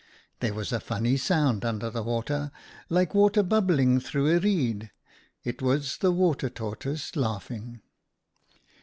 "There 0.39 0.55
was 0.55 0.71
a 0.71 0.79
funny 0.79 1.15
sound 1.15 1.63
under 1.63 1.91
the 1.91 2.01
water, 2.01 2.49
like 2.89 3.13
water 3.13 3.43
bubbling 3.43 3.99
through 3.99 4.35
a 4.35 4.39
reed. 4.39 4.89
It 5.43 5.61
was 5.61 5.97
the 5.97 6.11
Water 6.11 6.49
Tortoise 6.49 7.15
laughing. 7.15 7.81